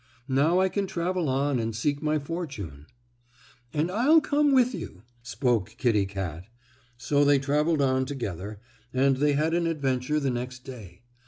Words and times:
Now 0.27 0.59
I 0.59 0.67
can 0.67 0.87
travel 0.87 1.29
on 1.29 1.59
and 1.59 1.75
seek 1.75 2.01
my 2.01 2.17
fortune." 2.17 2.87
"And 3.71 3.91
I'll 3.91 4.19
come 4.19 4.51
with 4.51 4.73
you," 4.73 5.03
spoke 5.21 5.75
Kittie 5.77 6.07
Kat. 6.07 6.45
So 6.97 7.23
they 7.23 7.37
traveled 7.37 7.83
on 7.83 8.05
together, 8.05 8.59
and 8.91 9.17
they 9.17 9.33
had 9.33 9.53
an 9.53 9.67
adventure 9.67 10.19
the 10.19 10.31
next 10.31 10.63
day. 10.63 11.03